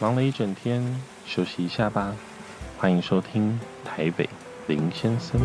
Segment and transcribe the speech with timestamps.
[0.00, 0.82] 忙了一整天，
[1.26, 2.16] 休息一下吧。
[2.78, 4.26] 欢迎收听台北
[4.66, 5.38] 林先生。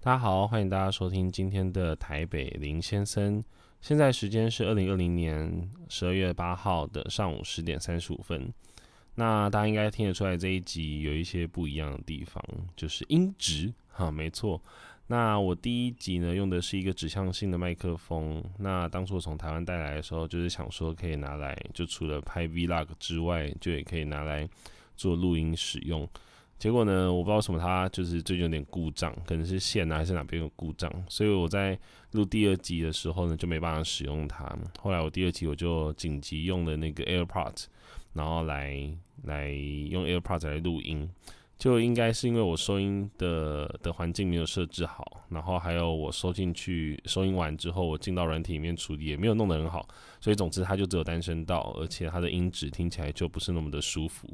[0.00, 3.44] 大家好，欢迎大家收听今天的台北林先生。
[3.82, 8.50] 现在时间是二零二零年十二月八号的上午十点三十五分。
[9.16, 12.42] 那大家应该听得出来，这一集有一些不一样的地方，
[12.74, 14.62] 就是音质哈，没错。
[15.08, 18.42] 那我第一集呢，用的是一个指向性的麦克风。
[18.58, 24.48] 那当初我从台湾带来的时候，就是想说可以拿来，就除了拍 Vlog 之外，就也可以拿来
[24.96, 26.08] 做录音使用。
[26.58, 31.78] 结果呢，我不知道什么它就是最近有点故障，可能是线啊还是哪边有故障，所以我在
[32.12, 34.44] 录第二集的时候呢，就没办法使用它。
[34.80, 37.66] 后来我第二集我就紧急用的那个 AirPods，
[38.12, 38.90] 然后来
[39.22, 41.08] 来用 AirPods 来录音。
[41.58, 49.88] 就应该是因为我收音的的环境没有设置好，然后还有我收进去收音完之后，我进到软体里面处理也没有弄得很好，
[50.20, 54.28] 所以总之它就只有单声道，而且它的音质听起来就不是那么的舒服。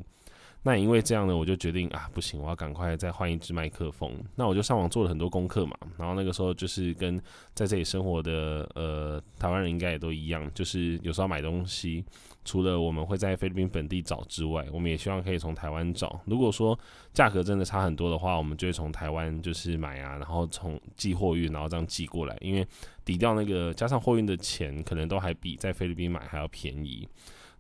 [0.65, 4.17] 那因为这样呢，我就决定啊，不行，我要赶快再换一支麦克风。
[4.37, 5.77] 那我就上网做了很多功课嘛。
[5.99, 7.21] 然后那个时候就是跟
[7.53, 12.05] 在这里生活的呃台湾人应该也都一样，就是有时候买东西，
[12.45, 16.21] 除了我们会在菲律宾本地找之外，我们也希望可以从台湾找。
[16.27, 16.79] 如果说
[17.13, 22.65] 价格真的差很多的话，我们就会从台湾就是买啊，然后从寄货运，然后这样寄过来，因为
[23.05, 27.09] 抵掉那个加上货运的钱，可能都还比在菲律宾买还要便宜。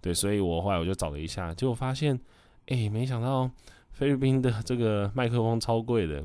[0.00, 2.16] 对，所以我后来我就找了一下，结果发现。
[2.66, 3.50] 诶、没想到
[3.90, 6.24] 菲律宾的 这个麦克风超贵的，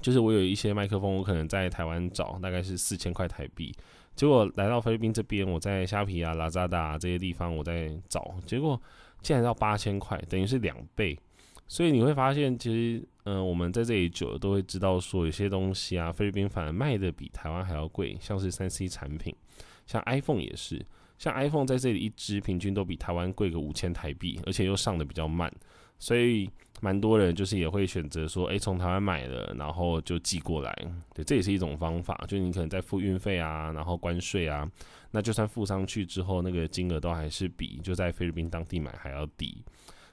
[0.00, 3.74] 就是我有一些麦克风，我可能在台湾找大概是四千块台币，
[4.14, 8.80] 结果来到菲律宾这边，我在虾皮啊、拉扎达这些地方我在找，结果
[9.20, 11.18] 竟然要八千块，等于是两倍。
[11.70, 19.36] 所以你会发现，其实，嗯、我们在这里久了都会知道说，有些东西啊，菲律宾反而卖的比台湾还要贵，像是三 C 产品，
[19.86, 20.82] 像 iPhone 也是。
[21.18, 25.52] 像 iPhone 在这里一支平均都比台湾贵个五千台币，而且又上的比较慢，
[25.98, 26.48] 所以
[26.80, 30.72] 蛮多人就是也会选择说，诶，从台湾买了，然后就寄过来。
[31.12, 34.70] 对，这也是一种方法，就你可能在付运费啊，然后关税啊，
[35.10, 39.64] 那就算付上去之后，那个金额都还是比就在菲律宾当地买还要低。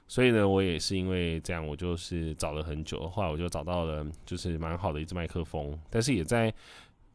[0.08, 6.52] 所以呢，我也是因为这样，我就是找了很久，后来我就找到了就是蛮好的一支麦克风，但是也在。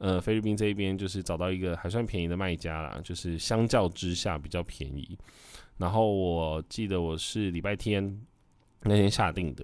[0.01, 5.15] 呃，菲律宾这一边就是找到一个还算便宜的卖家啦，就是相较之下比较便宜。
[5.77, 8.19] 然后我记得我是礼拜天
[8.81, 9.63] 那天下定的，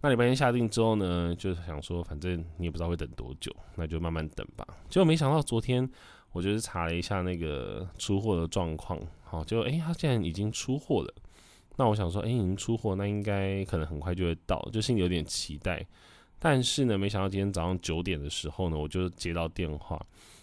[0.00, 4.66] 那礼拜天下定之后呢，就是想说反正你也不知道会等多久，那就慢慢等吧。
[4.90, 5.88] 结果没想到昨天
[6.32, 11.14] 我就是查了一下那个出货的状况，好，就诶，他竟然已经出货了。
[11.76, 15.86] 那我想说，诶，已经出货，那应该可能很快就会到，就心里有点期待。
[16.38, 20.00] 但是呢，没想到今天早上九点的时候呢，我就接到电话，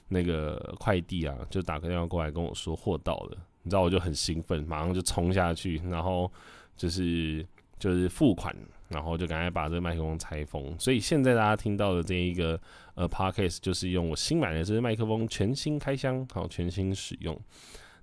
[0.09, 3.37] 那个快递啊，就打个电话过来跟我说货到了。
[3.61, 6.29] 你知道，我就很兴奋，马上就冲下去，然后
[6.75, 7.45] 就是
[7.79, 8.53] 就是付款，
[8.89, 10.77] 然后就赶快把这个麦克风拆封。
[10.77, 12.59] 所以现在大家听到的这一个
[12.95, 17.39] 呃 Podcast 就是用我新买的这支麦克风全新开箱，好，全新使用。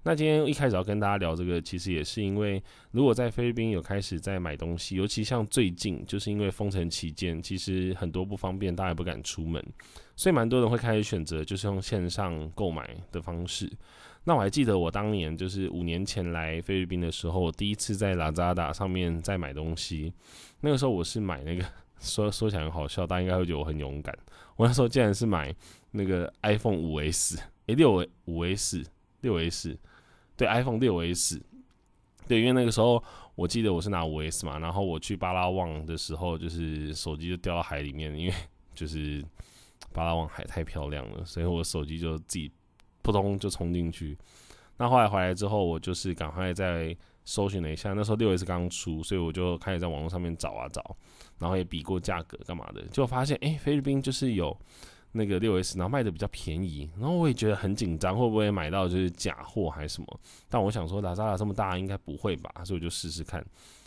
[0.03, 9.63] 那今天一开始要跟大家聊这个，其实也是因为，如果在菲律宾有开始在买东西，尤其像最近，就是因为封城期间，其实很多不方便，大家也不敢出门，
[10.17, 13.71] 所以蛮多人会开始选择就是用线上购买的方式。
[14.25, 20.15] 那我还记得我当年就是五年前来菲律宾的时候，第一次在 Lazada 上面在买东西，
[20.61, 21.63] 那个时候我是买那个
[22.01, 24.17] 说说起来很好笑，大家应该会觉得我很勇敢，
[24.57, 25.55] 我那时候竟然是买
[25.91, 28.83] 那个 iPhone 五 S，诶，六五 S，
[29.21, 29.77] 六 S。
[30.41, 31.39] 对 iPhone 六 S，
[32.27, 38.35] 对，因为那个时候我记得我是拿五 S 嘛，然后我去巴拉望的时候，就是手机就掉到海里面，因为
[38.75, 39.23] 就是
[39.93, 42.51] 巴拉望海太漂亮了，所以我手机就自己
[43.03, 44.17] 扑通就冲进去。
[44.79, 50.97] 那后来回来之后，我就是赶快再搜寻了一下，那时候六 S 刚出，所以我就开始在网络上面找啊找，
[51.39, 54.57] 然后也比过价格干嘛的，就发现哎，菲律宾就是有。
[55.13, 60.21] 那个六 S，然后卖的比较便宜，然后我也觉得很紧张，会不会买到就是假货还是什么？
[60.49, 63.45] 但我想说，拉扎拉这么大，应该不会吧，所以我就试试看。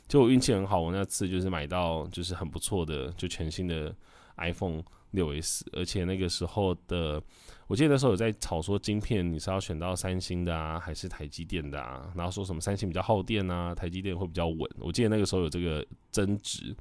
[0.08, 3.96] 结果运气很好，我那次就是买到就是很不错的，就全新的
[4.38, 7.22] iPhone 六 S，而且那个时候的，
[7.68, 12.12] 我记得那时候有在炒说晶片你是要选到三星的啊，还是台积电的啊？
[12.16, 14.70] 然后说什么三星比较耗电啊，台积电会比较稳。
[14.80, 16.76] 我记得那个时候有这个争执。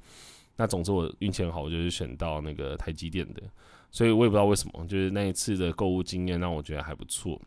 [0.55, 3.41] 那总之我运气很好，我就是选到那个台积电的。
[3.91, 7.39] 所以我也不知道为什么，就是那一次的购物经验让我觉得还不错。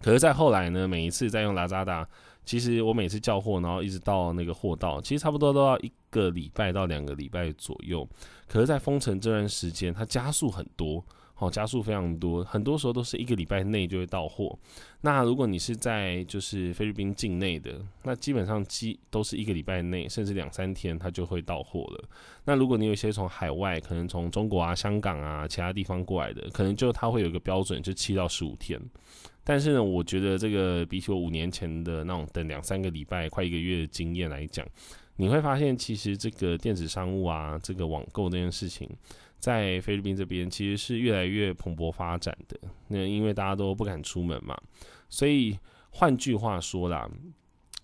[0.00, 2.08] 可是，在后来呢，每一次在用拉扎达
[2.44, 8.08] 其实我每次叫货，然后一直到那个货到，其实差不多都要一个礼拜到两个礼拜左右。
[8.48, 11.04] 可是，在封城这段时间，它加速很多。
[11.42, 14.56] 哦，加速非常多，很多时候都是一个礼拜内就会到货。
[15.00, 22.08] 那如果你是在就是菲律宾境内的，那基本上基都是一个礼拜内，甚至两三天它就会到货了。
[22.44, 28.80] 那如果你有一些从海外，可能从中国啊、香港啊其他地方过来的，可能就它会有一个标准，就七到十五天。
[29.42, 34.64] 但是呢，我觉得这个比起我五年前的那种等两三个礼拜、快一个月的经验来讲，
[35.16, 38.88] 你会发现其实这个电子商务啊，这个网购这件事情。
[39.42, 42.56] 在菲律宾这边，其实是越来越蓬勃发展的。
[42.86, 44.56] 那因为大家都不敢出门嘛，
[45.08, 45.58] 所以
[45.90, 47.10] 换句话说啦，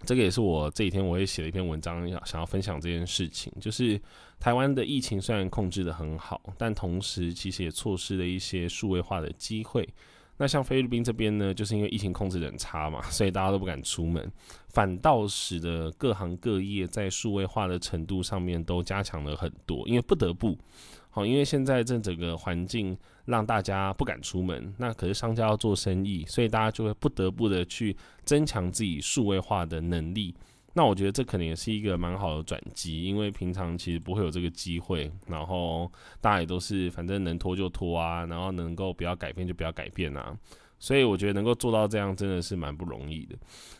[0.06, 3.52] 这个也是我这几天我也写了一篇文章，要想要分享这件事情。
[3.60, 4.00] 就是
[4.38, 9.88] 台湾的疫情虽然控制得很好，但同时其实也错失了一些数位化的机会。
[10.36, 14.30] 那像菲律宾这边呢，就是因为疫情控制很差嘛，所以大家都不敢出门，
[14.68, 20.56] 反倒使得各行各业在数位化的程度上面都加强了很多，因为不得不。
[21.10, 30.34] 好，因为现在这整个环境让大家不敢出门，那可是商家要做生意，所以大家就会不得不的去增强自己数位化的能力。
[30.74, 35.90] 那我觉得这可能也是一个蛮好的转机，因为平常其实不会有这个机会，然后
[36.20, 40.36] 大家也都是反正能拖就拖啊，然后能够不要改变就不要改变啊。
[40.78, 43.36] 所以我觉得能够做到这样真的是蛮不容易的。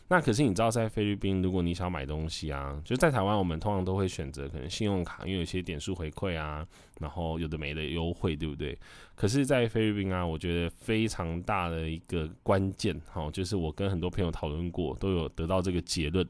[0.07, 6.67] 那可是你知道，在菲律宾，如果你想买东西啊，就在台湾，我们通常都会选择可能信用卡，因为有些点数回馈啊，
[6.99, 8.75] 然后有的没的优惠，对不对？
[9.15, 16.27] 可是，在菲律宾啊，我觉得非常大的一个关键，好，就是我跟很多朋友讨论过，都有得到这个结论，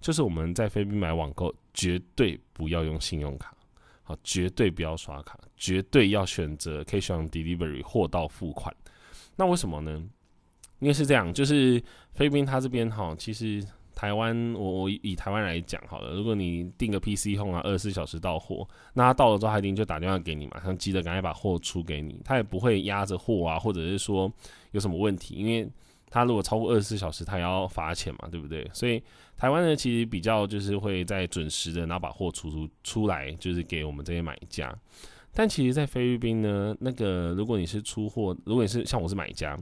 [0.00, 3.54] 就是我们在菲律宾买网购绝对不要用信用卡，
[4.04, 8.74] 好，绝对不要刷卡，绝对要选择 Cash on Delivery 货到付款。
[9.38, 10.02] 那为什么呢？
[10.80, 11.82] 因为是这样，就是
[12.14, 13.64] 菲律宾它这边哈，其实
[13.94, 24.30] 台湾我我以台湾来讲好了，如果你订个 PC Home 啊，二十四小时到货，那他到了之后，他一定就打电话给你嘛，他急着赶快把货出给你，他也不会压着货啊，或者是说
[24.72, 25.68] 有什么问题，因为
[26.10, 28.68] 他如果超过二十四小时，他也要罚钱嘛，对不对？
[28.72, 29.02] 所以
[29.36, 34.72] 台湾呢，其实比较就是会在准时的，然后把货出出出来，就是给我们这些买家。
[35.38, 39.56] 但其实，在菲律宾呢，那个如果你是出货，如果你是像我是买家，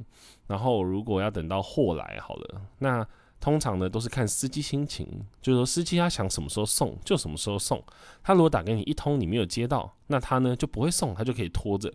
[0.47, 3.07] 然后如果要等到货来好了，那
[3.39, 5.07] 通常呢都是看司机心情，
[5.43, 7.85] 就是说司机他想什么时候送就什么时候送。
[8.23, 11.93] 他如果打给你一通你没有接到，那他呢就不会送，他就可以拖着。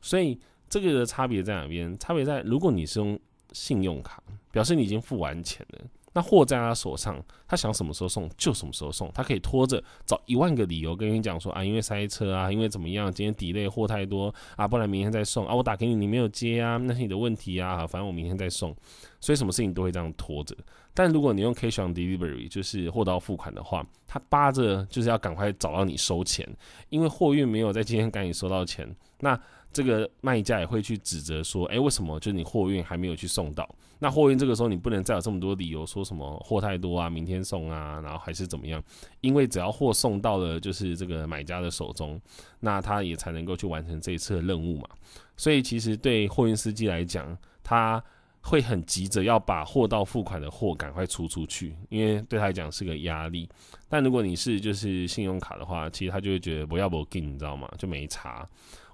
[0.00, 0.40] 所以
[0.70, 1.98] 这个的差别在哪边？
[1.98, 3.20] 差别在如果你是用
[3.52, 5.84] 信用卡，表示你已经付完钱了。
[6.12, 18.74] 那货在他手上，他想什么时候送就什么时候送，他可以拖着找一万个理由跟你讲说啊，因为塞车啊，因为怎么样，今天 delay 货太多啊，不然明天再送啊，我打给你你没有接啊，那是你的问题啊，反正我明天再送，
[19.20, 20.56] 所以什么事情都会这样拖着。
[20.94, 26.48] 但如果你用 cash on delivery，就是货到付款的话，他扒着就是要赶快找到你收钱，
[26.88, 28.88] 因为货运没有在今天赶紧收到钱，
[29.20, 29.38] 那。
[29.78, 33.64] 这个卖家也会去指责说，哎，为什么就你货运还没有去送到？
[34.00, 38.82] 那货运这个时候你不能再有这么多理由说什么货太多啊，明天送啊，然后还是怎么样？
[39.20, 42.20] 因为只要货送到了就是这个买家的手中，
[42.58, 44.88] 那他也才能够去完成这一次的任务嘛。
[45.36, 48.02] 所以其实对货运司机来讲，他
[48.40, 53.48] 会很急着要把货到付款的货赶快出出去，因为对他来讲是个压力。
[53.88, 57.70] 但如果你是就是信用卡的话，其实他就会觉得不要不给，你知道吗？
[57.78, 58.44] 就没差。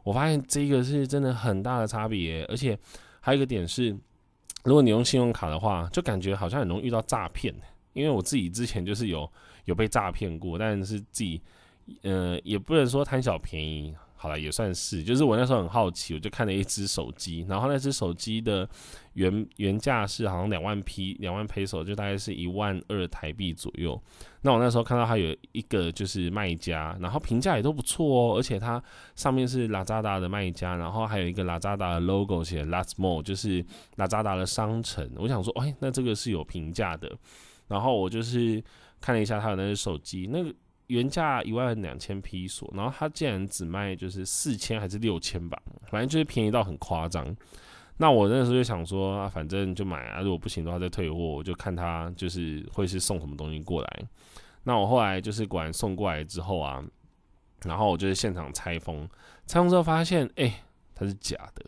[0.04, 2.78] 我发现这个是真的很大的差别，而且
[3.20, 3.90] 还有一个点是，
[4.62, 7.52] 如果你用信用卡的话，就感觉好像很容易遇到诈骗。
[7.94, 9.28] 因为我自己之前就是有
[9.64, 11.40] 有被诈骗过，但是自己
[12.02, 13.94] 呃也不能说贪小便宜。
[14.25, 18.66] 好了，也算是，就是我那时候很好奇，我就看了一只手机，然后那只手机的
[19.12, 24.02] 原原价是好像两万 P 两万 peso，就大概是一万二台币左右。
[24.40, 28.83] 那我那时候看到它有一个就是卖家，然后评价也都不错哦，而且它
[29.14, 33.62] 上面是拉扎达的卖家，然后还有一个拉扎达的 logo 写 Last Mall，就是
[33.97, 35.07] 拉扎达的商城。
[35.16, 37.14] 我想说，哎，那这个是有评价的。
[37.69, 38.64] 然后我就是
[39.02, 40.50] 看了一下它的那只手机，那个。
[40.88, 45.61] 原价一万两千披索，然后他竟然只卖就是四千还是六千吧，
[45.91, 47.35] 反正就是便宜到很夸张。
[47.97, 54.03] 那我那时候就想说，啊，反正就买啊，如果不行的话再退货，我就看他就是会是送什么东西过来。
[54.64, 56.83] 那我后来就是果然送过来之后啊，
[57.64, 59.09] 然后我就是现场拆封，
[59.47, 60.62] 拆封之后发现，哎、
[60.95, 61.64] 它是假的。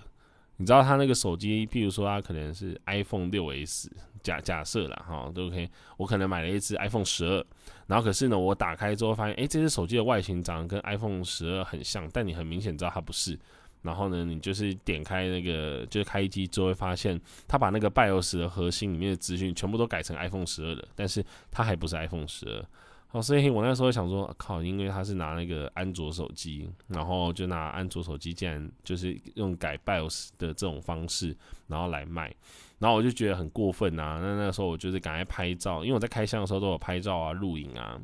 [0.59, 3.91] 你知道他那个手机，譬如说他可能是 iPhone 六 S，
[4.23, 5.69] 假假设啦哈，都 OK。
[5.97, 7.45] 我可能买了一支 iPhone 十二，
[7.87, 13.39] 然后可是呢，我打开之后发现，诶，这支手机的外形长得跟 iPhone 十二很像，但你很明显知道它不是。
[13.83, 22.65] 然后呢，你就是点开那个，就是开机之后会发现，他把那个 BIOS 的核心里面的资讯全部都改成 iPhone 十二的，但是它还不是 iPhone 十二。
[23.09, 31.35] 好，所以我那时候想说，靠，因为他是拿那个安卓手机，然后就拿安卓手机，竟然就是用改 BIOS 的这种方式，
[31.69, 32.35] 然后来卖，
[32.79, 34.19] 然后我就觉得很过分啊。
[34.21, 37.99] 那那个时候我就是赶快拍照，因为我在开箱的时候都有拍照啊、录影啊，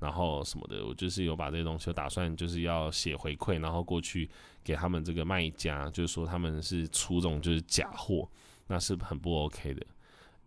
[0.00, 4.28] 然后什么的，我就是有把这些东西，我打算就是要写回馈，然后过去
[4.64, 8.26] 给他们这个卖家，就是说他们是出这种就是假货，
[8.66, 9.86] 那是很不 OK 的。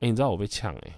[0.01, 0.95] 哎、你知道我被呛哎、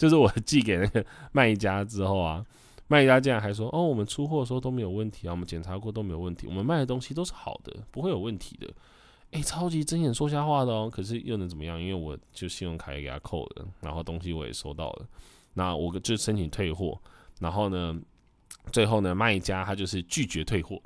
[0.00, 2.42] 就是我寄给那个 卖家之后啊，
[2.88, 8.66] 卖家竟然还说：“哦，我们出货的时候都没有问题啊，我们检查过都没有问题，我们卖的东西都是好的，不会有问题的。”
[9.32, 10.88] 诶，超级睁眼说瞎话的哦。
[10.90, 11.78] 可是又能怎么样？
[11.78, 15.06] 因为我就信用卡也给他扣了，然后东西我也收到了，
[15.52, 16.98] 那我就申请退货，
[17.40, 17.94] 然后呢，
[18.72, 20.80] 最后呢，卖家他就是拒绝退货。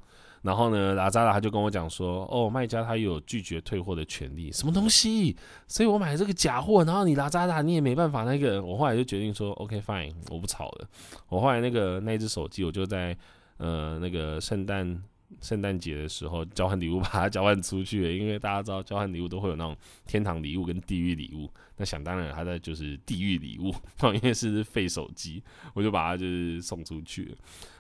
[0.44, 5.34] 然后呢，拉扎拉他就跟我讲说，哦，卖家他有拒绝退货的权利，什么东西？
[5.66, 8.22] 所以我买这个假货，然后你拉扎拉你也没办法。
[8.22, 10.88] 那个，我后来就决定说，OK fine，我不吵了。
[11.28, 13.16] 我后来那个那只手机，我就在
[13.56, 15.02] 呃那个圣诞。
[15.40, 23.74] 圣诞节的时候交换礼物，把它 交换出去了，因为大家知道交换礼物都会有那种天堂礼物跟地狱礼物，那想当然他的就是地狱礼物，
[24.14, 25.42] 因为是废手机，
[25.74, 27.36] 我就把它就是送出去了。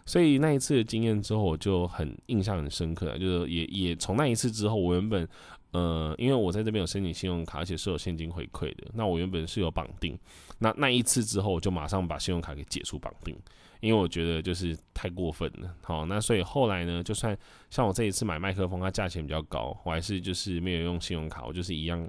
[0.06, 5.28] 所以那一次的经验之后，我就很印象很深刻，就是也也从那一次之后，我原本
[5.72, 10.18] 呃，因为我在这边有申请信用卡，而且是有现金回馈的，那我原本是有绑定，
[10.58, 13.36] 那那一次之后，我就马上把信用卡给解除绑定。
[13.80, 17.36] 因为我觉得就是太过分了，好，那所以后来呢，就算
[17.68, 22.08] 像我这一次买麦克风，它价钱比较高，我还是就是没有用信用卡，我就是一样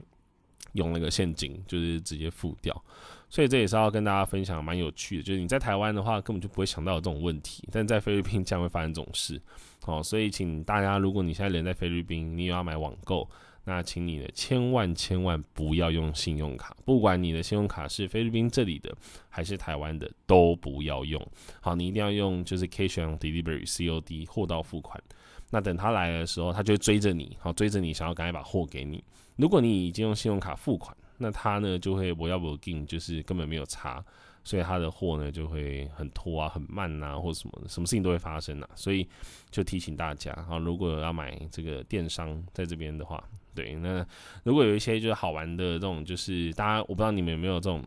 [0.73, 2.83] 用那个现金，就是直接付掉。
[3.29, 9.41] 所以这也是要跟大家分享，蛮有趣的，就是你在台湾的话，根本就不会想到有这种问题，但在菲律宾将会发生这种事，
[9.81, 13.27] 好，所以请大家，如果你现在人在菲律宾，你也要买网购。
[13.67, 18.95] 那请你的，千万千万不要用信用卡，不管你的信用卡是菲律宾这里的
[19.27, 21.19] 还是台湾的，都不要用。
[21.61, 25.01] 好，你一定要用就是 Cash on Delivery COD 货到付款。
[25.49, 29.03] 那等他来的时候，他就追着你，好，追着你，想要赶快把货给你。
[29.35, 34.03] 如果你已经用信用卡付款，那他呢就会不要不进，就是根本没有差。
[34.47, 38.69] 所以他的货呢就会很拖啊，很慢啊，或者什么什么事情都会发生啊。
[38.75, 39.07] 所以
[39.49, 43.23] 就提醒大家啊，如果要买这个电商在这边的话，
[43.55, 44.05] 对，那
[44.43, 47.83] 如果有一些就是好玩的这种，就是大家我不知道你们有没有这种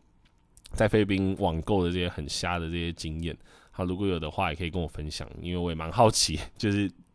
[0.73, 3.33] 在菲律宾网购的这些很瞎的这些经验。
[3.71, 6.91] 好，如果有的话也可以跟我分享，因为我也蛮好奇，就是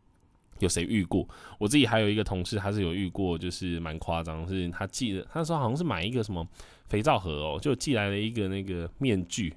[0.61, 1.29] 有谁遇过。
[1.59, 6.47] 我自己还有一个同事，他是有遇过，就是蛮夸张，是他寄的，他说好像是买一个什么。
[6.87, 9.53] 肥皂盒哦，就寄来了一个那个面具，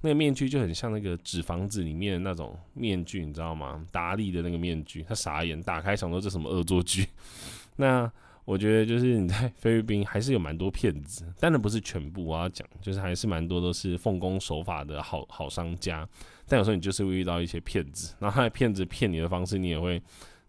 [0.00, 3.86] 那个面具就很像那个纸房子里面的那种面具，你知道吗？
[3.92, 7.06] 达利的那个面具，他傻眼，打开想说这什么恶作剧。
[7.76, 8.10] 那
[8.44, 16.06] 我觉得就是你在菲律宾还是有蛮多骗子，当然不是全部，我要讲就是还是蛮多都是奉公守法的好好商家，
[16.48, 20.02] 但有时候你就是会遇到一些骗子，然后他的骗子骗你的方式，你也会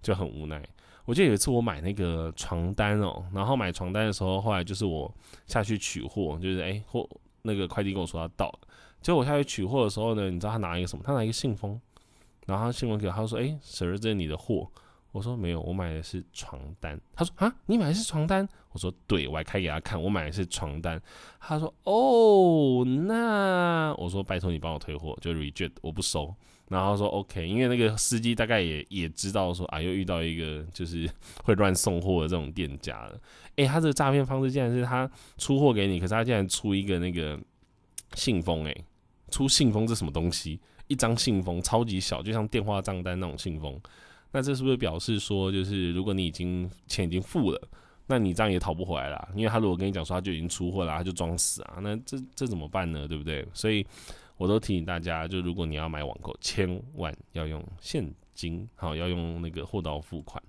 [0.04, 0.62] 就很无奈。
[1.06, 5.12] 我记得有一次我买那个床单哦，然后买床单的时候，后来就是我
[5.48, 7.10] 下去取货，就是哎货
[7.42, 8.60] 那个快递跟我说他到了，
[9.02, 11.04] 结果我下去取货的时候呢，你知道他拿一个什么？
[11.04, 11.80] 他拿一个信封，
[12.46, 14.70] 然后他信封给我，他说哎，Sir，这是你的货。
[15.12, 17.00] 我说没有，我买的是床单。
[17.14, 18.50] 他说啊，你买的是床单？
[18.72, 21.00] 我说对，我还开给他看，我买的是床单。
[21.40, 26.34] 他说哦，那我说拜托你帮我退货，就 reject，我不收。
[26.74, 31.10] 然后说 OK，因为那个司机大概也也知道说啊，又遇到一个就是
[31.46, 33.18] 会乱送货的这种店家了。
[33.56, 37.40] 诶，他这个诈骗方式竟然是他出货给你，可是他竟然出一个那个
[38.16, 38.86] 信封，诶，
[39.30, 40.60] 出信封这什么东西？
[40.88, 43.80] 一张信封超级小，就像电话账单那种信封。
[44.32, 47.62] 那这是不是表示说，就是如果你已经钱已经付了，
[48.08, 49.30] 那你这样也讨不回来了？
[49.36, 53.08] 因为他如果跟你讲说他就已经出货了，他就装死啊，那这这怎么办呢？
[53.08, 53.48] 对不对？
[53.54, 53.86] 所以
[54.38, 60.42] 我都提醒大家，就如果你要买网购，千万要用现金，好，要用那个货到付款。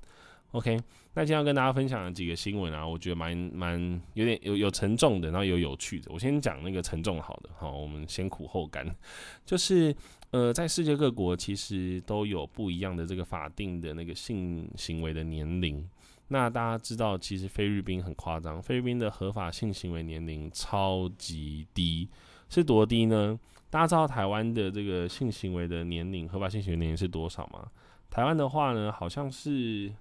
[0.52, 0.76] OK，
[1.14, 6.10] 那今天要跟大家分享的几个新闻啊，我觉得蛮蛮有点有有沉重的，然后有有趣的。
[6.12, 8.86] 我先讲那个沉重好的，好，我们先苦后甘，
[9.44, 9.94] 就是。
[10.30, 15.88] 呃，在世界各国其实都有不一样的这个法定的那个性行为的年龄。
[16.26, 22.08] 那大家知道，其实菲律宾很夸张，菲律宾的合法性行为年龄超级低，
[22.48, 23.38] 是多低呢？
[23.74, 27.68] 大家知道台湾的这个性行为的年龄，合法性行为年龄是多少吗？
[28.08, 29.92] 台湾的话呢，好像是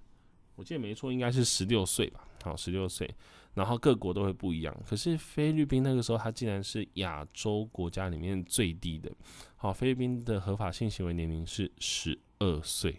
[0.55, 2.23] 我记得没错，应该是十六岁吧。
[2.43, 3.09] 好，十六岁。
[3.55, 9.11] 然后各国都会不一样，可是菲律宾那个时候，它竟然是亚洲国家里面最低的。
[9.55, 12.95] 好，菲律宾的合法性行为年龄是十二岁，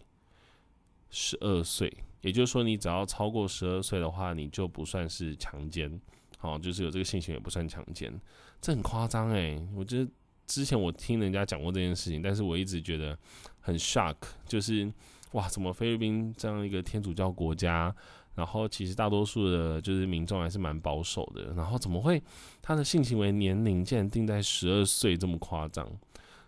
[1.09, 6.01] 十二岁，也就是说，你只要超过十二岁的话，你就不算是强奸。
[6.37, 8.13] 好，就是有这个性行为不算强奸，
[8.61, 10.11] 这很夸张诶，我觉得
[10.47, 13.17] 之前我听人家讲过这件事情，但是我一直觉得
[13.61, 14.91] 很 shock，就是
[15.33, 17.95] 哇，怎么菲律宾这样一个天主教国家，
[18.35, 22.23] 然后其实大多数的就是民众还是蛮保守的，然后怎么会
[22.63, 25.89] 他的性行为年龄竟然定在十二岁这么夸张？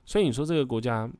[0.05, 1.11] 所以你说这个国家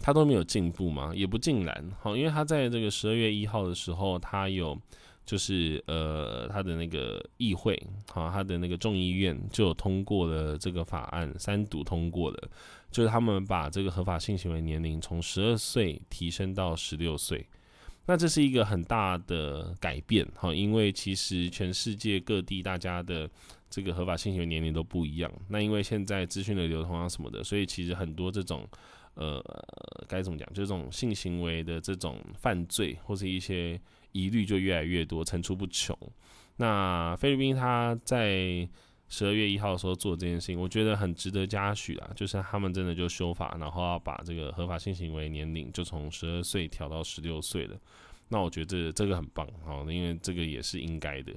[0.00, 1.12] 他都没有进步吗？
[1.14, 4.78] 也不尽然，好，因为他在这个十二月一号的时候，他有。
[5.26, 7.76] 就是呃，他的那个议会，
[8.12, 12.48] 好，他的那个众议院就有通过了这个法案，三读通过了，
[12.92, 17.44] 就是他们把这个合法性行为年龄从十二岁提升到十六岁。
[18.06, 23.28] 那这是一个很大的改变，哈，因为其实全世界各地大家的
[23.68, 25.32] 这个合法性行为年龄都不一样。
[25.48, 28.64] 那因为现在资讯的流通啊什么的，所以其实很多这种
[29.14, 29.42] 呃，
[30.06, 33.80] 该怎么讲，就这种性行为的这种犯罪或是一些。
[34.12, 35.96] 疑虑就越来越多，层出不穷。
[36.56, 38.66] 那菲律宾他在
[39.08, 42.10] 十二月一号的时候做这件事情，我觉得很值得嘉许啊。
[42.16, 47.76] 就是他们真的就修法，然后要把这个合法性行为年龄就从十二岁调到十六岁了。
[48.28, 51.32] 那我觉得这个很棒哦，因为这个也是应该的。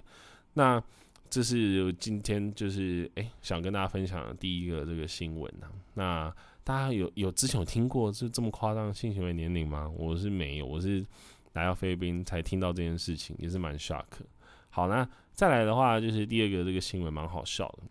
[0.54, 0.82] 那
[1.30, 5.70] 这是今天就是诶、想跟大家分享的第一个这个新闻啊。
[5.94, 6.34] 那
[6.64, 9.92] 大家有有之前有听过是这么夸张性行为年龄吗？
[9.98, 11.06] 我是没有，我是。
[11.60, 14.06] 来到菲律宾才听到这件事情，也是蛮 shock。
[14.70, 17.84] 好，那再来的话，就是第二个这个新闻蛮好笑的，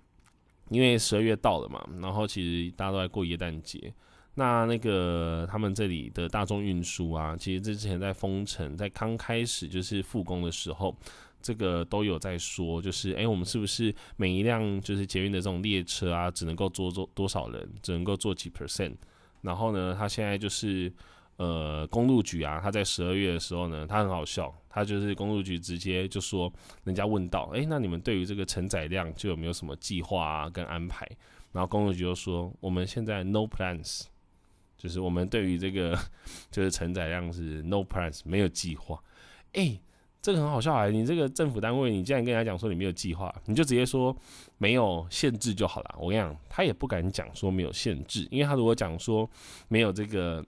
[0.71, 3.93] 因为十二月到了嘛，然后其实大家都在过耶诞节。
[4.37, 10.97] 那那个他们这里的大众运输啊，其实这之前在封城，在刚开始就是复工的时候，
[11.43, 18.95] 这个都有在说，就是哎，我们是不是每一辆就是捷运的这种列车啊，只能够坐坐多少人，只能够坐几 percent？
[19.43, 20.91] 然后呢，他现在就是。
[21.39, 26.53] 呃，公路局啊，他在十二月的时候呢，他很好笑，他就是公路局直接就说，
[26.83, 31.09] 人家问到，诶，那你们对于这个承载量就有没有什么计划啊跟安排？
[31.53, 34.03] 然后公路局就说，我们现在 no plans，
[34.77, 35.97] 就是我们对于这个
[36.51, 39.01] 就是承载量是 no plans，没有计划。
[39.53, 39.81] 诶，
[40.21, 44.13] 这个很好笑啊，你这个政府单位，你既然跟人家讲说你没有计划，你就直接说
[44.57, 45.95] 没有限制就好了。
[46.01, 49.31] 我跟你讲，他也不敢讲说没有限制，因为他如果讲说
[49.69, 50.45] 没有这个。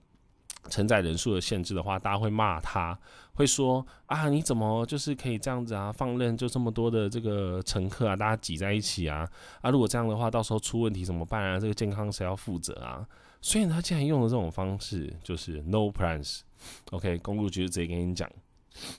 [0.69, 2.97] 承载人数的限制的话，大家会骂他，
[3.33, 9.29] 会说啊，你怎么就是可以这样子啊，放任就这么多的这个乘客啊，大家挤在一起啊，
[9.61, 11.59] 啊，如果这样的话，到时候出问题怎么办啊？
[11.59, 13.05] 这个健康谁要负责啊？
[13.41, 18.29] 所以他竟然用了这种方式，就是 no plans，OK，公路局直接跟你讲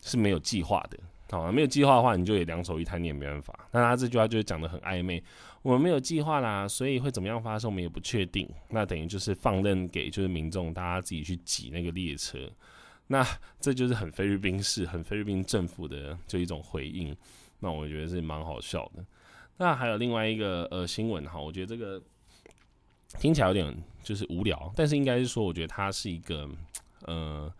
[0.03, 0.99] 是没有计划的。
[1.33, 3.59] 好，没有计划的话，你就也两手一摊，你也没办法。
[3.71, 5.25] 那他这句话就是讲得很暧昧，
[5.63, 8.47] 我们没有计划啦，所以会怎么样发生，我们也不确定。
[8.69, 12.39] 那等于就是放任给就是民众，大家自己去挤那个列车。
[13.07, 13.27] 那
[13.59, 17.17] 这就是很菲律宾式、很菲律宾政府的就一种回应。
[17.61, 19.03] 那我觉得是蛮好笑的。
[19.57, 21.99] 那还有另外一个呃新闻哈，我觉得这个
[23.19, 26.47] 听起来有点就是无聊，但是应该是说，我觉得它是一个
[27.07, 27.51] 呃。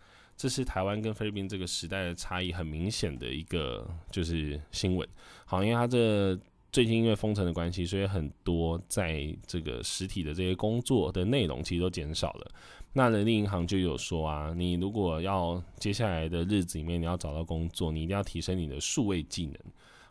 [0.43, 5.07] 这是台湾跟菲律宾这个时代的差异很明显的一个就是新闻。
[5.45, 6.37] 好，因为它这
[6.69, 12.51] 最近因为封城的关系，所以很多在这个实体的这些工作的内容其实都减少了。
[12.91, 19.55] 那人力银行就有说啊，你如果要接下来的日子里面你要找到工作，你一定要提升你的数位技能。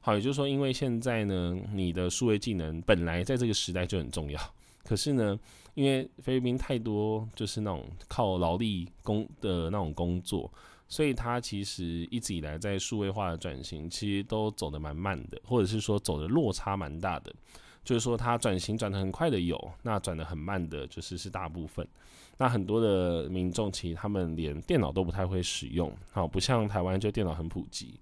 [0.01, 4.41] 好，也就是说，因为现在呢，你的数位技能本来在这个时代就很重要，
[4.85, 5.39] 可是呢。
[5.75, 10.53] 因为菲律宾太多就是那种靠劳力工的那种工作，
[10.87, 17.35] 所以它其实一直以来在数位化的转型，其实都走得蛮慢的，或者是说走的落差蛮大的。
[17.83, 21.89] 就是说它转型转得很快的有，那转得很慢的，就是是大部分。
[22.37, 27.99] 那很多的民众其实他们连电脑都不太会使用，好，不像台湾就电脑很普及。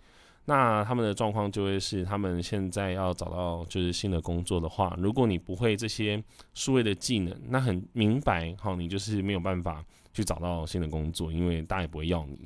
[0.50, 6.20] 那他们的状况就会是，他们现在要找到就是新的工作的话，如果你不会这些
[6.54, 12.36] 数位的技能，那很明白，好，你就是没有办法去找到新的工作，因为大家也不会要你。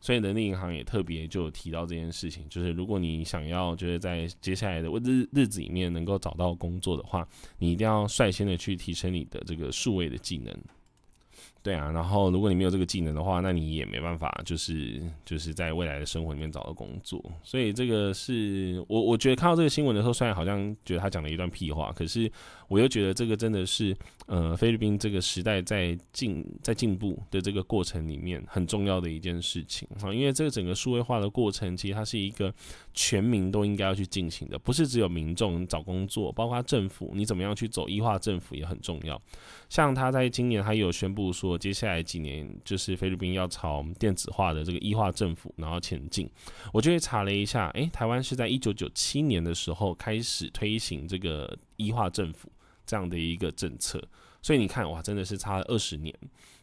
[0.00, 10.56] 所以人力银行也特别就提到这件事情，就是如果你想要就是在接下来的日日子里面能够找到工作的话，你一定要率先的去提升你的这个数位的技能。
[11.62, 17.22] 对啊，然后如果你没有这个技能的话，那你也没办法，就是就是在未来的生活里面找到工作。
[17.42, 22.32] 所以这个是我我觉得看到这个新闻的时候，虽然好像觉得他讲了一段屁话，可是
[22.68, 23.94] 我又觉得这个真的是
[24.24, 32.50] 呃菲律宾这个时代在进在进步的这个过程里面很重要的一件事情啊，因为这个整个数位化的过程，其实它是一个
[32.94, 39.20] 全民都应该要去进行的，不是只有民众找工作，包括政府你怎么样去走 e 化政府也很重要。
[39.68, 41.49] 像他在今年他有宣布说。
[41.50, 46.30] 我接下来几年就是菲律宾要朝电子化的这个 e 化政府，然后前进。
[46.72, 52.50] 我就去查了一下，诶，台湾是在一九九七年的时候开始推行这个 e 化政府
[52.86, 54.02] 这样的一个政策。
[54.42, 56.14] 所以你看，哇，真的是差了二十年。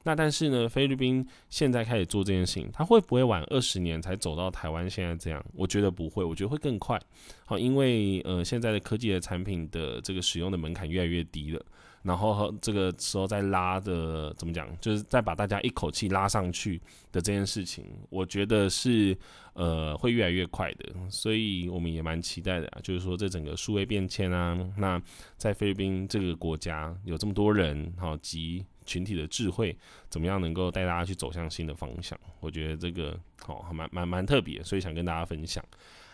[0.03, 5.45] 那但是呢，菲律宾现在开始做这件事情，它会不会晚二十年才走到台湾现在这样？
[5.53, 6.99] 我觉得不会，我觉得会更快。
[7.45, 11.63] 好，因为呃，现在的科技的产品的这个使用的门槛越来越低了。
[12.07, 16.77] 然后这个时候再拉的怎么讲，就是再把大家一口气拉上去
[17.11, 19.15] 的这件事情，我觉得是
[19.53, 22.79] 呃会越来越快的，所以我们也蛮期待的啊。
[22.81, 25.01] 就是说这整个数位变迁啊，那
[25.35, 29.77] 在菲律宾这个国家有这么多人，好集群体的智慧，
[30.09, 32.17] 怎么样能够带大家去走向新的方向？
[32.39, 35.61] 我觉得这个好蛮蛮蛮特别，所以想跟大家分享。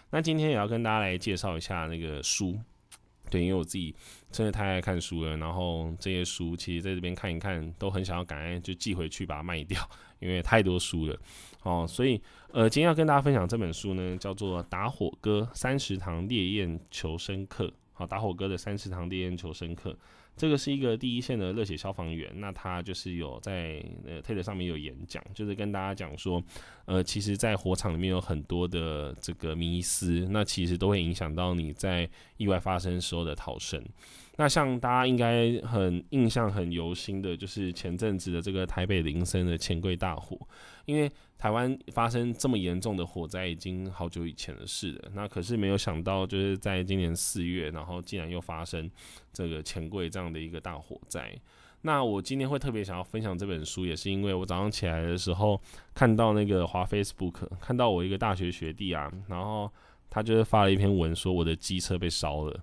[0.09, 2.59] 那今天也要跟大家来介绍一下那个书。
[3.33, 3.95] 对，因为我自己
[4.31, 11.17] 真的太爱看书了，然后这些书其实在这边看一看，都很想要赶快就寄回去把它卖掉，因为太多书了
[11.63, 11.83] 哦。
[11.89, 17.65] 所以呃，今天要跟大家分享这本书呢，叫做《打火哥三十堂烈焰求生课》。
[17.93, 19.97] 好，打火哥的三十堂烈焰求生课。
[20.35, 26.43] 这个是一个第一线的热血消防员，那他就是有在呃 TED 上面有演讲，就是跟大家讲说，
[26.85, 33.83] 呃，其实，在火场里面有很多的这个迷思，那其实都会影响到你在意外发生时候的逃生。
[34.35, 40.35] 那像大家应该很印象很犹新的，就是前阵子的这个台北林森的钱柜大火，
[40.85, 48.89] 因为台湾发生这么严重的火灾已经好久以前的事了，那可是没有想到，就是在今年四月，然后竟然又发生
[49.31, 51.33] 这个钱柜这样的一个大火灾。
[51.81, 55.59] 那我今天会特别想要分享这本书，也是因为我早上起来的时候
[55.93, 59.69] 看到那个华 Facebook，看到我一个大学学弟啊，然后
[60.09, 62.57] 他就是发了一篇文说我的机车被烧了。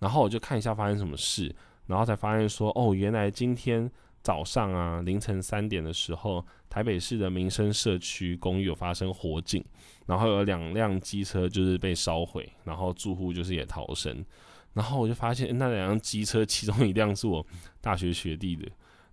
[0.00, 1.54] 然后我就看一下发生什么事，
[1.86, 3.88] 然后才发现说，哦，原来今天
[4.24, 9.62] 早上啊凌晨三点的时候，台北市的民生社区公寓有发生火警，
[10.06, 14.24] 然后有两辆机车就是被烧毁，然后住户就是也逃生，
[14.72, 17.46] 然后我就发现那两辆机车其中一辆是我
[17.82, 18.66] 大学学弟的，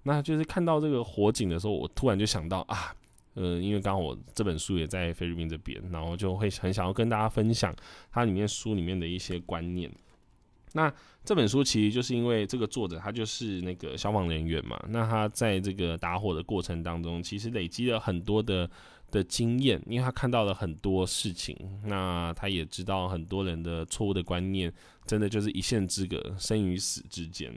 [0.03, 2.95] 那就是看到这个火警的时候，我突然就想到啊，
[3.33, 7.75] 呃，因为刚好我这本书也在菲律宾这边，然后就会很想要跟大家分享
[8.13, 9.91] 它里面书里面的一些观念。
[10.73, 18.69] 那这本书其实就是因为这个作者他就是那个消防人员嘛，那他在这个打火的过程当中，其实累积了很多的
[19.11, 21.55] 的经验，因为他看到了很多事情，
[21.85, 24.73] 那他也知道很多人的错误的观念，
[25.05, 27.53] 真的就是一线之隔，生与死之间。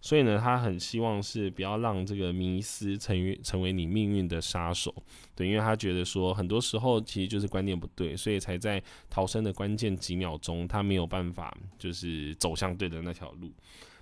[0.00, 4.94] 所以呢，他很希望是不要让这个迷思成为成为你命运的杀手，
[5.34, 8.80] 对，因为他觉得说很多时候其实就是观念不对，所以才在
[9.10, 13.50] 逃生的关键几秒钟，他没有办法就是走向对的那条路。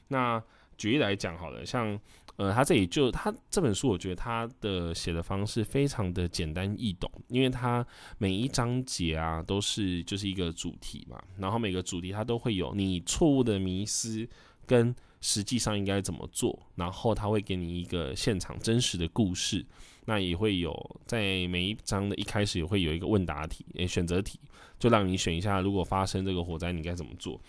[0.08, 0.42] 那
[0.76, 1.98] 举例来讲好了，像
[2.36, 7.86] 呃，他这里就他这本书，我觉得他的写的方式非常的简单易懂，因为他
[8.18, 14.28] 每一章节啊都是就是一个主题嘛，然后每个主题它都会有你错误的迷思
[14.66, 14.94] 跟。
[15.26, 16.54] 实际上应该怎么做？
[16.74, 19.64] 然后他会给你一个现场真实的故事，
[20.04, 24.38] 那也会有在每一章的一开始也会有一个问答题，诶，选择题，
[24.78, 27.40] 就让你选一下，如果发生这个火灾，你该怎么做？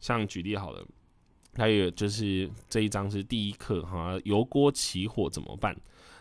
[0.00, 0.82] 像举例好了，
[1.54, 5.78] 还有就是这一章是第一课哈，油锅起火怎么办？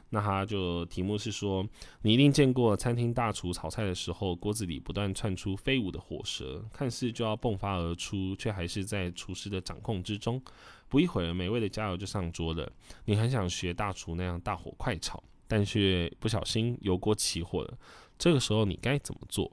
[0.10, 1.68] 那他就题目是说，
[2.02, 10.42] 你一定见过餐厅大厨炒菜的时候，锅子里不断窜出飞舞的火舌，看似就要迸发而出，却还是在厨师的掌控之中。
[10.88, 12.72] 不一会儿，美味的佳肴就上桌了。
[13.04, 17.78] 你很想学大厨那样大火快炒，但却不小心油锅起火了。
[18.18, 19.52] 这个时候你该怎么做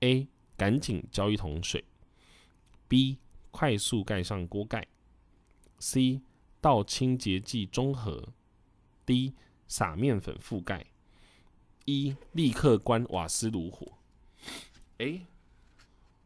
[0.00, 0.26] ？A.
[0.56, 1.84] 赶紧浇一桶水。
[2.88, 3.18] B.
[3.52, 4.84] 快速盖上锅盖。
[5.78, 6.20] C.
[6.60, 8.30] 倒清洁剂中和。
[9.04, 9.32] D.
[9.68, 10.84] 撒面粉覆盖。
[11.84, 13.86] 一立刻关瓦斯炉火。
[14.98, 15.22] 诶，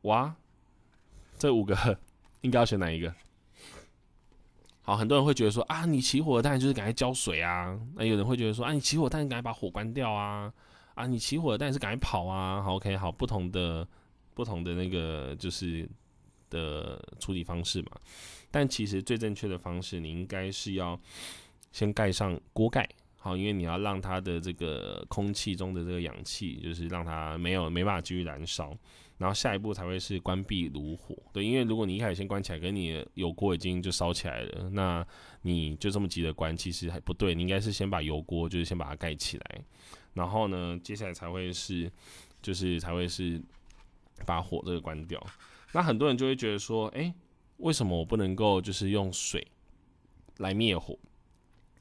[0.03, 0.35] 哇，
[1.38, 1.98] 这五个
[2.40, 3.14] 应该要选哪一个？
[4.83, 7.79] 好，很多人会觉得说啊，你起火当然就是赶快浇水啊。
[7.94, 10.50] 那有人会觉得说啊，你起火当然赶快把火关掉啊。
[10.94, 12.62] 啊，你起火当然是赶快跑啊。
[12.62, 13.87] 好，OK，好，不同的
[14.35, 15.87] 不同的那个就是
[16.48, 17.90] 的处理方式嘛。
[18.50, 20.98] 但其实最正确的方式，你应该是要
[21.70, 22.88] 先盖上锅盖。
[23.22, 28.74] 好，因为你要让它的这个空气中的这个氧气，就是让它没有没办法继续燃烧。
[29.18, 35.06] 然后下一步才会是关闭炉火，对，因为如果你一开始先关起来，跟你油锅已经就烧起来了，那
[35.42, 39.62] 你就这么急着关，其实还不对，你应该是先把油锅就是先把它盖起来，
[40.14, 41.92] 然后呢，接下来才会是
[42.40, 43.38] 就是才会是
[44.24, 45.22] 把火这个关掉。
[45.72, 47.12] 那很多人就会觉得说，诶，
[47.59, 49.46] 为什么我不能够就是用水
[50.38, 50.98] 来灭火？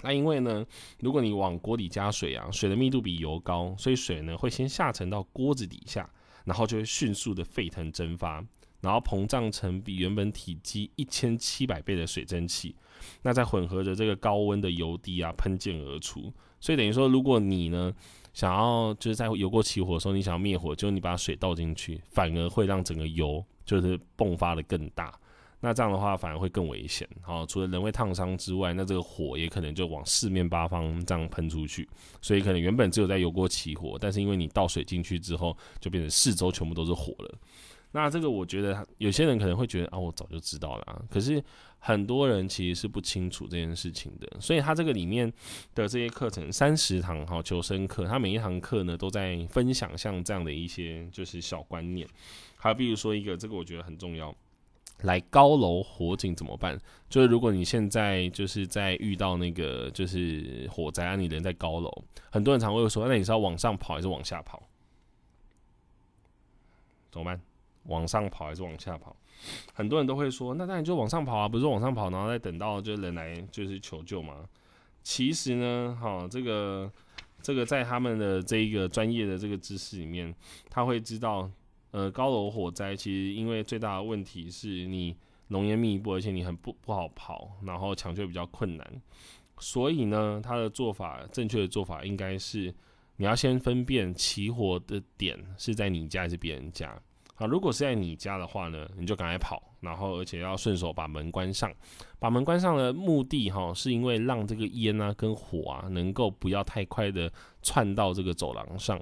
[0.02, 0.66] 那因为呢，
[1.00, 6.10] 如果你往锅里加水啊，水的密度比油高，所以水呢会先下沉到锅子底下。
[6.46, 8.44] 然后就会迅速的沸腾蒸发，
[8.82, 12.76] 然后膨胀成比原本体积一千七百倍的水蒸气，
[13.22, 16.34] 那再混合着这个高温的油滴啊喷溅而出。
[16.60, 17.94] 所以等于说，如果你呢
[18.34, 25.14] 想要就是在油锅起火的时候，你想要灭火，就你把水倒进去，反而会让整个油就是迸发的更大。
[25.62, 27.08] 那这样的话反而会更危险。
[27.22, 31.88] 好，除了人会烫伤之外，那这个火也可能就往四面八方这样喷出去。
[32.22, 37.38] 所以可能原本只有在油锅起火，但是因为你倒水进去之后，就变成四周全部都是火了。
[37.92, 41.02] 那这个我觉得有些人可能会觉得啊，我早就知道了啊。
[41.10, 41.44] 可是
[41.80, 44.40] 很多人其实是不清楚这件事情的。
[44.40, 45.28] 所以他这个里面
[45.74, 52.08] 的这些课程三十堂哈求生课，他每一堂课呢都在分享像这样的一些就是小观念。
[52.58, 54.34] 还有比如说一个这个我觉得很重要。
[55.04, 56.78] 来高楼火警怎么办？
[57.10, 64.62] 就是如果你现在就是在遇到那个就是火灾啊，你人在高楼，很多人常会说，那你是要往上跑还是往下跑？
[67.12, 67.40] 怎么办？
[67.84, 69.16] 往上跑还是往下跑？
[69.74, 74.48] 很多人都会说，那当然就往上跑啊，不是往上跑，然后再等到就是人来就是求救吗？
[75.02, 76.92] 其实呢，哈，这个
[77.42, 80.36] 这个在他们的这一个专业的这个知识里面，
[80.70, 81.50] 他会知道。
[81.92, 85.16] 呃，高楼火灾其实因为最大的问题是你
[85.48, 89.02] 浓烟密布，而且你很不不好跑，然后抢救比较困难。
[89.58, 92.74] 所以呢，他的做法，正确的做法应该是
[93.18, 96.90] 你要先分辨起火的点是在你家还是别人家。
[97.36, 101.74] 啊，如果是在你家的话呢，你就赶快跑，然后而且要顺手把门关上。
[102.20, 109.02] 把门关上的目的哈，是因为让这个烟啊跟火啊能够不要太快的窜到这个走廊上。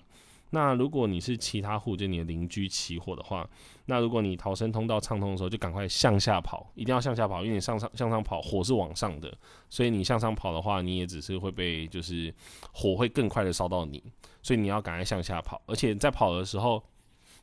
[0.52, 3.48] 那如果你是其他户，就你的邻居起火的话，
[3.86, 9.36] 那如果你逃生通道畅通的时候，就赶快向下跑，一定要向下跑，因为你上上向上跑，火是往上的，
[9.70, 12.34] 所以你向上跑的话，你也只是会被就是
[12.72, 14.02] 火会更快的烧到你，
[14.42, 16.82] 所以你要赶快向下跑，而且在跑的时候，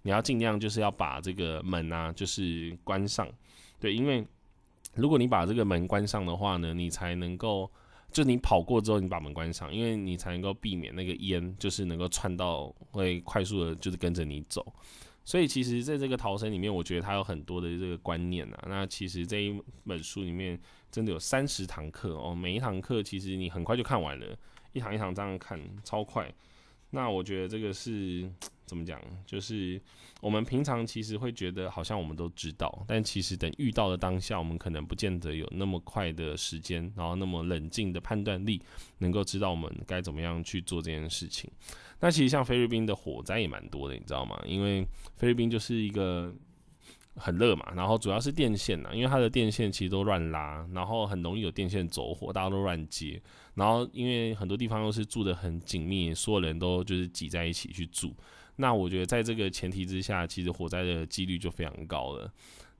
[0.02, 3.28] 你要尽量就是要把这个门啊就是关上，
[3.78, 4.26] 对，因为
[4.94, 7.70] 如果你把这个门关上的话呢，你才能够。
[8.14, 14.72] 就你跑过之后，你把门关上，因为你才能够避免那个烟，就是能够窜到，会快速的，就是跟着你走。
[15.24, 18.66] 所以其实在这个逃生里面，我觉得它有很多的这个观念啊。
[18.68, 20.56] 那其实这一本书里面
[20.92, 24.38] 真的有三十堂课哦，每一堂课其实你很快就看完了，
[24.72, 26.32] 一堂一堂这样看，超快。
[26.90, 28.30] 那我觉得这个是
[28.66, 29.00] 怎么讲？
[29.26, 29.80] 就是
[30.20, 38.60] 我们平常其实会觉得好像我们都知道，但其实等遇到的当下，我们可能不见得有那么快的时间，然后那么冷静的判断力，
[38.98, 41.50] 能够知道我们该怎么样去做这件事情。
[42.00, 44.40] 那其实像菲律宾的火灾也蛮多的，你知道吗？
[44.46, 46.34] 因为菲律宾就是一个。
[47.16, 53.22] 很热嘛，然后主要是电线呐，因为它的电线其实都乱拉，然后很容易有电线走火，大家都乱接，
[53.54, 58.12] 然后因为很多地方都是住得很紧密，所有人都就是挤在一起去住，
[58.56, 62.32] 那我觉得在这个前提之下，其实火灾的几率就非常高了。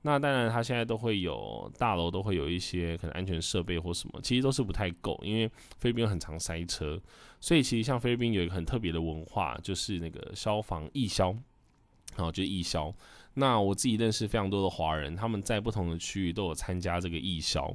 [0.06, 7.00] 那当然，它现在都会有大楼都会有一些可能安全设备或什么，其实都是不太够，因为菲律宾很常塞车，
[7.40, 11.30] 所以其实像菲律宾有一个很特别的文化，就是那个消防义消，
[12.16, 12.94] 然后就是义消。
[13.32, 17.74] 那我自己认识非常多的华人，他们在不同的区域都有参加这个义消。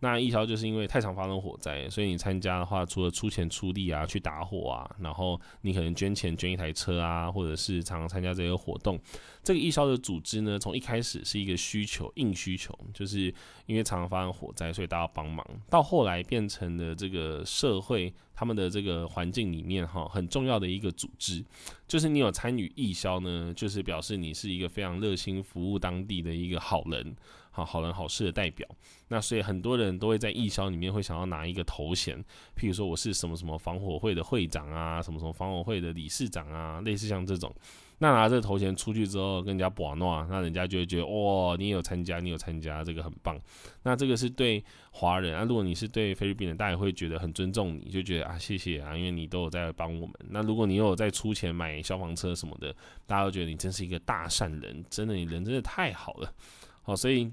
[0.00, 8.98] 那义消就是因为太常发生火灾，所以你参加的话，除了出钱出力啊，去打火啊，然后你可能捐钱捐一台车啊，或者是常常参加这个活动。
[9.42, 13.32] 这个义消的组织呢，从一开始是一个需求，硬需求，就是
[13.66, 15.46] 因为常常发生火灾，所以大家帮忙。
[15.68, 21.44] 到后来变成了这个社会他们的这个环境里面哈，很重要的一个组织。
[21.86, 27.14] 就是你有参与义消呢，就是表示你是一个非常热心服务当地的一个好人。
[27.60, 28.66] 好好人好事的代表，
[29.08, 32.16] 那所以很多人都会在义消里面会想要拿一个头衔，
[32.56, 37.54] 譬如说我是什么什么防火会的会长啊，什么什么防火会的理事长啊，类似像这种，
[37.98, 43.38] 那拿这个头衔出去之后跟人家把闹，那人家就会觉得哇，你有参加，你有参加，这个很棒。
[43.82, 50.14] 那这个是对华人啊，如果你是对菲律宾人，大家也会觉得很尊重你，就觉得啊谢谢啊，因为你都有在帮我们。
[50.28, 52.74] 那如果你有在出钱买消防车什么的，
[53.06, 56.32] 大家都觉得你真是一个大善人，真的你人真的太好了。
[56.82, 57.30] 好，所以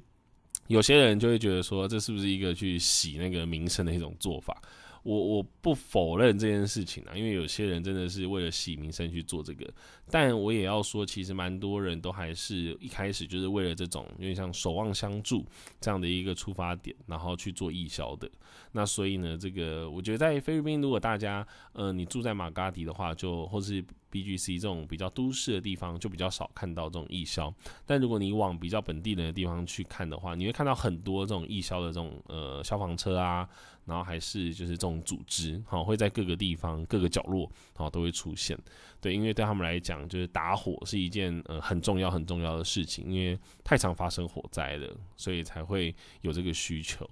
[0.68, 4.62] 有些人就会觉得说，这是不是一个去洗那个名声的一种做法？
[5.04, 9.66] 我我不否认这件事情啊，因为有些人真的是为了洗名声去做这个。
[10.10, 15.46] 但我也要说，其实蛮多人都还是一开始就是为了这种有点像守望相助
[15.80, 18.30] 这样的一个出发点，然后去做义消的。
[18.74, 27.54] 那所以呢，这个我觉得在菲律宾，如果大家呃你住在马嘎迪的话，就或是 BGC 这种比较都市的地方，就比较少看到这种义消。
[27.86, 33.48] 但如果你往比较本地人的地方去看的话，你会看到很多这种义消的这种呃消防车啊，
[33.86, 38.58] 然后还是就是这种组织，好会在各个地方各个角落，好都会出现。
[39.00, 47.08] 对，因为对他们来讲，就是打火是一件呃很重要很重要的事情，因为太常发生火灾了，所以才会有这个需求。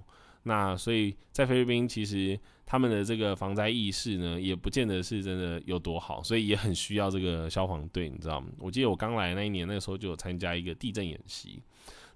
[0.48, 8.48] 那所以在菲律宾，其实他们的这个防灾意识呢，也不见得是真的有多好，所以也很需要这个消防队，你知道吗？
[8.60, 11.60] 我记得我刚来那一年，那个时候就有参加一个地震演习，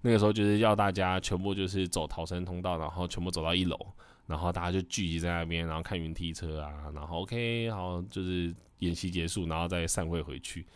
[0.02, 3.76] 那个时候就是要大家全部就是走逃生通道，然后全部走到一楼，
[4.28, 10.68] 然后大家就聚集在那边，然后看云梯车啊，然后 OK，好就是演习结束，然后再散会回去。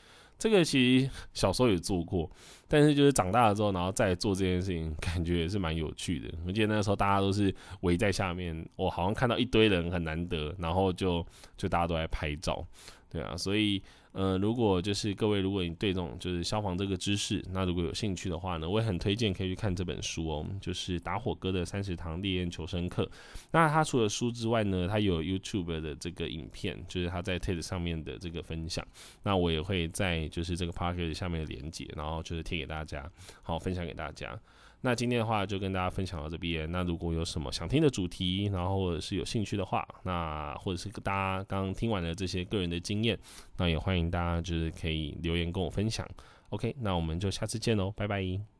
[0.43, 2.29] 这个其实小时候也做过，
[2.67, 6.29] 但是就是长大了之后，然后再做这件事情， 感觉也是蛮有趣的。
[6.45, 11.25] 我记得那时候大家都是围在下面，我好像看到一堆人很难得，然后就
[11.55, 12.61] 就大家都在拍照，
[13.09, 13.81] 对啊，所以。
[14.13, 23.09] 呃，如果就是各位，如果你对这种就是消防这个知识，那如果有兴趣的话呢，我也很推荐可以去看这本书哦，就是打火哥的三十堂烈焰求生课。
[23.51, 28.87] 那他除了书之外呢，他有 YouTube 的这个影片，就是他在 TED 上面的这个分享。
[29.23, 34.39] 那我也会在就是这个 Podcast 下面的连接，然后就是贴给大家，好分享给大家。
[34.85, 36.69] 那今天的话就跟大家分享到这边。
[36.69, 43.17] 那如果有什么想听的主题，然后或者是有兴趣的话，那或者是大家刚听完的这些个人的经验，
[43.57, 46.05] 那也欢迎大家就是可以留言跟我分享。
[46.49, 48.52] OK，那我们就下次见喽，拜拜。